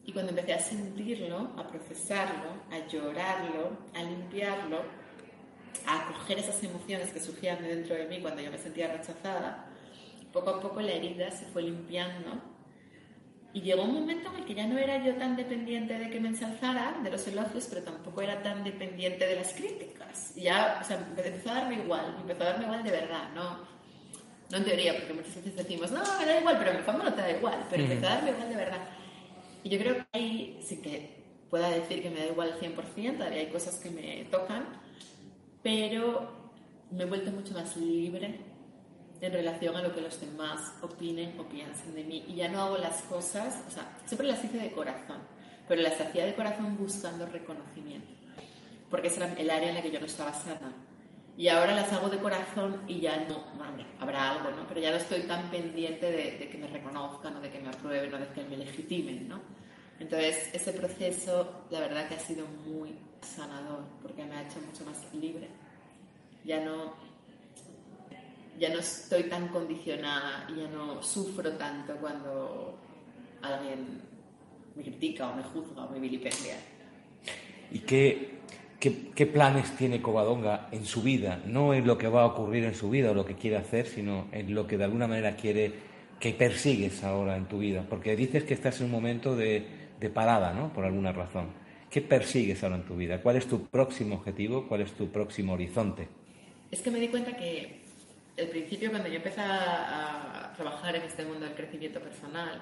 Y 0.04 0.12
cuando 0.12 0.32
empecé 0.32 0.54
a 0.54 0.60
sentirlo, 0.60 1.52
a 1.56 1.66
procesarlo, 1.70 2.50
a 2.70 2.86
llorarlo, 2.86 3.78
a 3.94 4.04
limpiarlo, 4.04 4.82
a 5.88 6.02
acoger 6.02 6.40
esas 6.40 6.62
emociones 6.66 7.12
que 7.14 7.22
surgían 7.22 7.64
dentro 7.64 7.96
de 7.96 8.08
mí 8.08 8.20
cuando 8.20 8.42
yo 8.42 8.52
me 8.52 8.58
sentía 8.58 8.92
rechazada, 8.92 9.68
poco 10.34 10.50
a 10.50 10.60
poco 10.60 10.82
la 10.82 10.92
herida 10.92 11.32
se 11.32 11.46
fue 11.46 11.62
limpiando. 11.62 12.34
Y 13.54 13.62
llegó 13.62 13.84
un 13.84 13.94
momento 13.94 14.30
en 14.32 14.40
el 14.40 14.46
que 14.46 14.54
ya 14.54 14.68
no 14.68 14.78
era 14.78 15.02
yo 15.02 15.16
tan 15.16 15.38
dependiente 15.38 15.98
de 15.98 16.10
que 16.10 16.20
me 16.20 16.28
ensalzaran, 16.28 17.06
de 17.06 17.12
los 17.12 17.26
elogios, 17.26 17.68
pero 17.70 17.84
tampoco 17.84 18.22
era 18.22 18.44
tan 18.44 18.66
dependiente 18.66 19.26
de 19.26 19.38
las 19.38 19.54
críticas. 19.54 20.34
Y 20.36 20.42
ya, 20.42 20.78
o 20.82 20.86
sea, 20.86 20.98
empezó 20.98 21.52
a 21.52 21.54
darme 21.54 21.76
igual, 21.76 22.18
empezó 22.20 22.44
a 22.44 22.48
darme 22.48 22.66
igual 22.66 22.84
de 22.84 22.92
verdad, 22.92 23.30
no, 23.34 23.75
no 24.52 24.58
en 24.58 24.64
teoría, 24.64 24.94
porque 24.96 25.14
muchas 25.14 25.36
veces 25.36 25.56
decimos, 25.56 25.92
no, 25.92 26.02
me 26.20 26.26
da 26.26 26.40
igual, 26.40 26.58
pero 26.58 26.72
en 26.72 26.78
el 26.78 26.84
fondo 26.84 27.04
no 27.04 27.14
te 27.14 27.22
da 27.22 27.32
igual, 27.32 27.66
pero 27.70 27.84
empezó 27.84 28.06
a 28.08 28.10
darme 28.10 28.32
igual 28.32 28.50
de 28.50 28.56
verdad. 28.56 28.88
Y 29.64 29.70
yo 29.70 29.80
creo 29.80 29.96
que 29.96 30.06
ahí 30.14 30.60
sí 30.64 30.82
que 30.82 31.24
pueda 31.50 31.70
decir 31.70 32.02
que 32.02 32.10
me 32.10 32.20
da 32.20 32.28
igual 32.28 32.54
al 32.54 32.60
100%, 32.60 33.18
todavía 33.18 33.40
hay 33.40 33.48
cosas 33.48 33.76
que 33.78 33.90
me 33.90 34.26
tocan, 34.26 34.66
pero 35.64 36.52
me 36.92 37.04
he 37.04 37.06
vuelto 37.06 37.32
mucho 37.32 37.54
más 37.54 37.76
libre 37.78 38.40
en 39.22 39.34
relación 39.34 39.76
a 39.76 39.82
lo 39.82 39.94
que 39.94 40.02
los 40.02 40.20
demás 40.20 40.74
opinen 40.82 41.40
o 41.40 41.44
piensen 41.46 41.96
de 41.96 42.04
mí. 42.04 42.26
Y 42.28 42.36
ya 42.36 42.50
no 42.50 42.62
hago 42.62 42.78
las 42.78 43.02
cosas, 43.04 43.64
o 43.68 43.72
sea, 43.72 43.98
siempre 44.06 44.28
las 44.28 44.44
hice 44.44 44.58
de 44.58 44.72
corazón, 44.72 45.18
pero 45.68 45.82
las 45.82 46.00
hacía 46.00 46.26
de 46.26 46.36
corazón 46.36 46.78
buscando 46.78 47.26
reconocimiento, 47.26 48.08
porque 48.90 49.08
ese 49.08 49.24
era 49.24 49.34
el 49.34 49.50
área 49.50 49.70
en 49.70 49.76
la 49.76 49.82
que 49.82 49.92
yo 49.92 50.00
no 50.00 50.06
estaba 50.06 50.34
sana. 50.34 50.74
Y 51.38 51.50
ahora 51.50 51.76
las 51.76 51.92
hago 51.92 52.10
de 52.10 52.18
corazón 52.18 52.82
y 52.88 53.02
ya 53.02 53.26
no, 53.28 53.44
hombre, 53.62 53.86
habrá 54.00 54.32
algo, 54.32 54.52
¿no? 54.52 54.66
Pero 54.68 54.80
ya 54.80 54.92
no 54.92 54.98
estoy 54.98 55.24
tan 55.24 55.50
pendiente 55.50 56.10
de, 56.10 56.38
de, 56.38 56.50
que 56.50 56.58
me 56.58 56.68
reconozcan 56.68 57.36
o 57.36 57.42
de 57.42 57.52
que 57.52 57.60
me 57.60 57.68
aprueben 57.68 58.14
o 58.14 58.18
de 58.18 58.28
que 58.30 58.44
me 58.44 58.56
legitimen, 58.58 59.28
¿no? 59.28 59.42
Entonces, 60.00 60.50
ese 60.54 60.72
proceso, 60.74 61.64
la 61.70 61.82
verdad 61.82 62.08
que 62.08 62.16
ha 62.16 62.20
sido 62.20 62.46
muy 62.66 62.96
sanador, 63.22 63.84
porque 64.02 64.24
me 64.24 64.36
ha 64.36 64.44
hecho 64.44 64.60
mucho 64.60 64.86
más 64.86 65.14
libre. 65.14 65.48
Ya 66.44 66.64
no, 66.64 66.94
ya 68.60 68.70
no 68.70 68.80
estoy 68.80 69.24
tan 69.24 69.48
condicionada 69.50 70.48
y 70.50 70.62
ya 70.62 70.68
no 70.68 71.02
sufro 71.02 71.52
tanto 71.54 71.96
cuando 71.98 72.78
alguien 73.42 74.02
me 74.76 74.84
critica 74.84 75.30
o 75.30 75.36
me 75.36 75.44
juzga 75.44 75.86
o 75.86 75.90
me 75.90 76.00
vilipendia. 76.00 76.58
¿Y 77.72 77.80
qué, 77.80 78.35
qué, 78.80 79.10
qué, 79.16 79.26
planes 79.26 79.76
tiene 79.76 80.02
Covadonga 80.02 80.68
en 80.72 80.86
su 80.86 81.02
vida? 81.02 81.42
No 81.46 81.74
en 81.74 81.86
lo 81.88 81.98
que 81.98 82.08
va 82.08 82.24
a 82.24 82.26
ocurrir 82.26 82.64
en 82.64 82.76
su 82.76 82.90
vida 82.90 83.12
o 83.12 83.14
lo 83.14 83.26
que 83.26 83.36
quiere 83.36 83.58
hacer, 83.58 83.88
sino 83.88 84.28
en 84.32 84.54
lo 84.54 84.68
que 84.68 84.78
de 84.78 84.84
alguna 84.84 85.08
manera 85.08 85.36
quiere 85.36 85.74
que 86.20 86.34
persigues 86.34 87.04
ahora 87.04 87.38
en 87.38 87.46
tu 87.46 87.60
vida. 87.60 87.86
Porque 87.90 88.16
dices 88.16 88.44
que 88.44 88.54
estás 88.54 88.80
en 88.80 88.88
un 88.88 88.92
momento 88.92 89.36
de, 89.36 89.66
de 90.00 90.10
parada, 90.10 90.54
¿no? 90.54 90.72
Por 90.74 90.86
alguna 90.86 91.12
razón. 91.12 91.48
¿Qué 91.90 92.02
persigues 92.02 92.64
ahora 92.64 92.78
en 92.78 92.86
tu 92.86 92.96
vida? 92.96 93.22
¿Cuál 93.22 93.38
es 93.38 93.48
tu 93.48 93.68
próximo 93.68 94.16
objetivo? 94.16 94.68
¿Cuál 94.68 94.82
es 94.82 94.92
tu 94.94 95.10
próximo 95.10 95.54
horizonte? 95.54 96.08
Es 96.72 96.82
que 96.82 96.92
me 96.92 97.00
di 97.00 97.08
cuenta 97.08 97.36
que 97.36 97.82
al 98.38 98.48
principio 98.48 98.90
cuando 98.90 99.08
yo 99.08 99.16
empecé 99.16 99.42
a 99.42 100.54
trabajar 100.56 100.96
en 100.96 101.04
este 101.04 101.24
mundo 101.26 101.46
del 101.46 101.56
crecimiento 101.56 102.00
personal, 102.00 102.62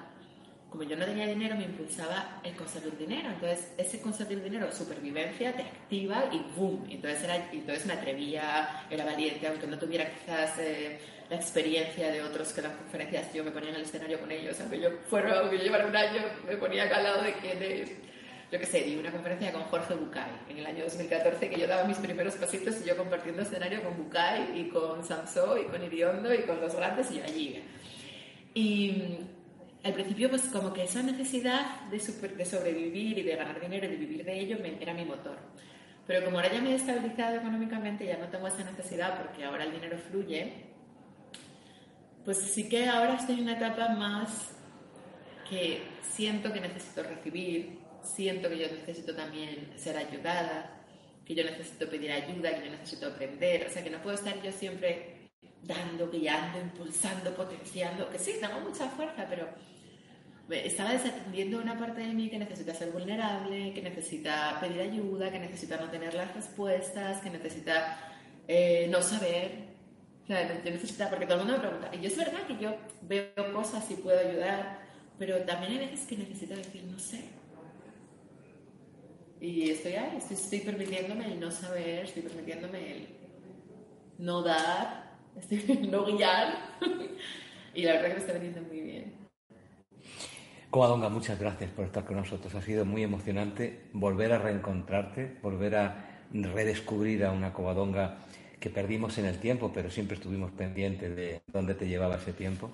como 0.74 0.90
yo 0.90 0.96
no 0.96 1.04
tenía 1.04 1.28
dinero, 1.28 1.54
me 1.54 1.66
impulsaba 1.66 2.40
el 2.42 2.52
conseguir 2.56 2.98
dinero. 2.98 3.28
Entonces, 3.28 3.72
ese 3.78 4.00
conseguir 4.00 4.42
dinero, 4.42 4.72
supervivencia, 4.72 5.54
te 5.54 5.62
activa 5.62 6.24
y 6.32 6.38
boom. 6.56 6.84
Entonces, 6.90 7.22
era, 7.22 7.36
entonces 7.52 7.86
me 7.86 7.92
atrevía, 7.92 8.84
era 8.90 9.04
valiente, 9.04 9.46
aunque 9.46 9.68
no 9.68 9.78
tuviera 9.78 10.10
quizás 10.10 10.58
eh, 10.58 10.98
la 11.30 11.36
experiencia 11.36 12.10
de 12.10 12.22
otros 12.22 12.52
que 12.52 12.62
las 12.62 12.72
conferencias, 12.72 13.32
yo 13.32 13.44
me 13.44 13.52
ponía 13.52 13.70
en 13.70 13.76
el 13.76 13.82
escenario 13.82 14.18
con 14.18 14.32
ellos. 14.32 14.60
Aunque 14.62 14.80
yo, 14.80 14.88
fuera, 15.08 15.38
aunque 15.38 15.58
yo 15.58 15.62
llevara 15.62 15.86
un 15.86 15.94
año, 15.94 16.22
me 16.44 16.56
ponía 16.56 16.82
acá 16.82 16.96
al 16.96 17.04
lado 17.04 17.22
de 17.22 17.34
quienes 17.34 17.90
yo 18.50 18.58
qué 18.58 18.66
sé, 18.66 18.82
di 18.82 18.96
una 18.96 19.12
conferencia 19.12 19.52
con 19.52 19.62
Jorge 19.62 19.94
Bucay 19.94 20.30
en 20.48 20.58
el 20.58 20.66
año 20.66 20.84
2014 20.84 21.50
que 21.50 21.60
yo 21.60 21.68
daba 21.68 21.84
mis 21.84 21.98
primeros 21.98 22.34
pasitos 22.34 22.80
y 22.82 22.88
yo 22.88 22.96
compartiendo 22.96 23.42
escenario 23.42 23.80
con 23.82 23.96
Bucay 23.96 24.60
y 24.60 24.68
con 24.70 25.04
Samso 25.04 25.56
y 25.56 25.66
con 25.66 25.82
Iriondo 25.84 26.34
y 26.34 26.42
con 26.42 26.60
los 26.60 26.74
grandes 26.74 27.12
y 27.12 27.18
yo 27.18 27.24
allí. 27.24 27.62
Y 28.54 29.18
al 29.84 29.92
principio 29.92 30.30
pues 30.30 30.42
como 30.44 30.72
que 30.72 30.84
esa 30.84 31.02
necesidad 31.02 31.82
de, 31.90 32.00
super, 32.00 32.36
de 32.36 32.44
sobrevivir 32.46 33.18
y 33.18 33.22
de 33.22 33.36
ganar 33.36 33.60
dinero 33.60 33.86
y 33.86 33.90
de 33.90 33.96
vivir 33.96 34.24
de 34.24 34.40
ello 34.40 34.58
me, 34.60 34.82
era 34.82 34.94
mi 34.94 35.04
motor. 35.04 35.38
Pero 36.06 36.24
como 36.24 36.38
ahora 36.38 36.52
ya 36.52 36.60
me 36.60 36.72
he 36.72 36.74
estabilizado 36.74 37.36
económicamente, 37.36 38.06
ya 38.06 38.16
no 38.16 38.28
tengo 38.28 38.46
esa 38.46 38.64
necesidad 38.64 39.22
porque 39.22 39.44
ahora 39.44 39.64
el 39.64 39.72
dinero 39.72 39.98
fluye, 39.98 40.52
pues 42.24 42.38
sí 42.38 42.68
que 42.68 42.86
ahora 42.86 43.16
estoy 43.16 43.36
en 43.36 43.42
una 43.42 43.56
etapa 43.56 43.90
más 43.90 44.54
que 45.48 45.82
siento 46.00 46.52
que 46.52 46.60
necesito 46.60 47.02
recibir, 47.02 47.78
siento 48.02 48.48
que 48.48 48.58
yo 48.58 48.66
necesito 48.68 49.14
también 49.14 49.70
ser 49.76 49.96
ayudada, 49.98 50.82
que 51.26 51.34
yo 51.34 51.44
necesito 51.44 51.88
pedir 51.88 52.12
ayuda, 52.12 52.54
que 52.54 52.66
yo 52.66 52.70
necesito 52.70 53.06
aprender, 53.06 53.66
o 53.66 53.70
sea, 53.70 53.82
que 53.82 53.90
no 53.90 54.00
puedo 54.00 54.16
estar 54.16 54.40
yo 54.42 54.52
siempre 54.52 55.30
dando, 55.62 56.10
guiando, 56.10 56.58
impulsando, 56.58 57.34
potenciando, 57.34 58.08
que 58.10 58.18
sí, 58.18 58.34
tengo 58.40 58.60
mucha 58.60 58.88
fuerza, 58.88 59.26
pero 59.28 59.48
estaba 60.50 60.92
desatendiendo 60.92 61.58
una 61.58 61.78
parte 61.78 62.02
de 62.02 62.12
mí 62.12 62.28
que 62.28 62.38
necesita 62.38 62.74
ser 62.74 62.90
vulnerable, 62.90 63.72
que 63.72 63.82
necesita 63.82 64.58
pedir 64.60 64.80
ayuda, 64.80 65.30
que 65.30 65.38
necesita 65.38 65.76
no 65.78 65.90
tener 65.90 66.14
las 66.14 66.34
respuestas, 66.34 67.20
que 67.20 67.30
necesita 67.30 67.98
eh, 68.46 68.86
no 68.90 69.02
saber. 69.02 69.74
O 70.24 70.26
sea, 70.26 70.62
yo 70.62 70.70
necesito, 70.70 71.04
porque 71.08 71.26
todo 71.26 71.40
el 71.40 71.46
mundo 71.46 71.58
me 71.58 71.68
pregunta, 71.68 71.90
y 71.94 72.00
yo 72.00 72.08
es 72.08 72.16
verdad 72.16 72.46
que 72.46 72.58
yo 72.58 72.76
veo 73.02 73.52
cosas 73.52 73.90
y 73.90 73.94
puedo 73.94 74.18
ayudar, 74.18 74.80
pero 75.18 75.38
también 75.42 75.72
hay 75.72 75.78
veces 75.90 76.06
que 76.06 76.16
necesito 76.16 76.56
decir, 76.56 76.82
no 76.84 76.98
sé, 76.98 77.24
y 79.44 79.70
estoy 79.70 79.92
ahí, 79.92 80.16
estoy, 80.30 80.60
permitiéndome 80.60 81.26
el 81.26 81.38
no 81.38 81.50
saber, 81.50 82.06
estoy 82.06 82.22
permitiéndome 82.22 82.92
el 82.92 83.08
no 84.16 84.40
dar, 84.40 85.12
estoy, 85.36 85.86
no 85.86 86.06
guiar. 86.06 86.76
y 87.74 87.82
la 87.82 87.92
verdad 87.92 88.08
que 88.08 88.14
me 88.14 88.20
está 88.20 88.32
veniendo 88.32 88.62
muy 88.62 88.80
bien. 88.80 88.83
Comadonga, 90.74 91.08
muchas 91.08 91.38
gracias 91.38 91.70
por 91.70 91.84
estar 91.84 92.04
con 92.04 92.16
nosotros. 92.16 92.52
Ha 92.52 92.60
sido 92.60 92.84
muy 92.84 93.04
emocionante 93.04 93.82
volver 93.92 94.32
a 94.32 94.38
reencontrarte, 94.38 95.36
volver 95.40 95.76
a 95.76 96.24
redescubrir 96.32 97.24
a 97.24 97.30
una 97.30 97.52
Covadonga 97.52 98.16
que 98.58 98.70
perdimos 98.70 99.16
en 99.18 99.26
el 99.26 99.38
tiempo, 99.38 99.70
pero 99.72 99.88
siempre 99.88 100.16
estuvimos 100.16 100.50
pendientes 100.50 101.14
de 101.14 101.42
dónde 101.46 101.76
te 101.76 101.86
llevaba 101.86 102.16
ese 102.16 102.32
tiempo. 102.32 102.72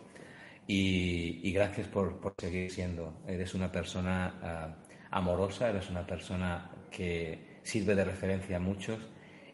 Y, 0.67 1.53
gracias 1.53 1.89
por, 1.89 2.21
por, 2.21 2.33
seguir 2.39 2.71
siendo. 2.71 3.13
Eres 3.27 3.53
una 3.53 3.71
persona 3.71 4.33
uh, 4.81 4.95
amorosa, 5.11 5.69
eres 5.69 5.91
una 5.91 6.07
persona 6.07 6.71
que 6.91 7.59
sirve 7.63 7.95
de 7.95 8.05
referencia 8.07 8.57
a 8.57 8.61
muchos 8.61 8.99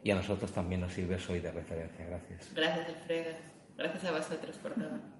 y 0.04 0.12
a 0.12 0.14
nosotros 0.14 0.52
también 0.52 0.82
nos 0.82 0.92
sirve 0.92 1.18
hoy 1.28 1.40
de 1.40 1.50
referencia. 1.50 2.06
Gracias. 2.06 2.54
Gracias, 2.54 2.90
Alfredo. 2.90 3.36
Gracias 3.76 4.04
a 4.04 4.12
vosotros 4.12 4.56
por 4.58 4.74
todo. 4.74 5.15